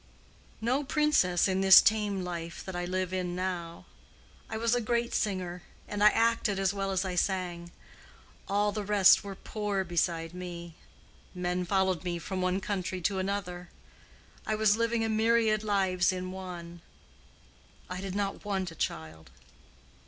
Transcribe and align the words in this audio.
"No 0.61 0.83
princess 0.83 1.47
in 1.47 1.61
this 1.61 1.79
tame 1.79 2.23
life 2.23 2.65
that 2.65 2.75
I 2.75 2.85
live 2.85 3.13
in 3.13 3.35
now. 3.35 3.85
I 4.49 4.57
was 4.57 4.73
a 4.73 4.81
great 4.81 5.13
singer, 5.13 5.61
and 5.87 6.03
I 6.03 6.09
acted 6.09 6.57
as 6.57 6.73
well 6.73 6.89
as 6.89 7.05
I 7.05 7.13
sang. 7.13 7.71
All 8.47 8.71
the 8.71 8.83
rest 8.83 9.23
were 9.23 9.35
poor 9.35 9.83
beside 9.83 10.33
me. 10.33 10.73
Men 11.35 11.65
followed 11.65 12.03
me 12.03 12.17
from 12.17 12.41
one 12.41 12.59
country 12.59 12.99
to 13.01 13.19
another. 13.19 13.69
I 14.43 14.55
was 14.55 14.75
living 14.75 15.03
a 15.03 15.07
myriad 15.07 15.61
lives 15.63 16.11
in 16.11 16.31
one. 16.31 16.81
I 17.87 18.01
did 18.01 18.15
not 18.15 18.43
want 18.43 18.71
a 18.71 18.75
child." 18.75 19.29